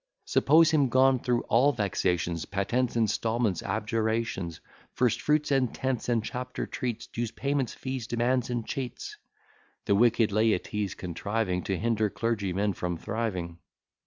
[0.25, 4.59] Suppose him gone through all vexations, Patents, instalments, abjurations,
[4.95, 9.17] First fruits, and tenths, and chapter treats; Dues, payments, fees, demands, and cheats.
[9.85, 13.59] (The wicked laity's contriving To hinder clergymen from thriving.)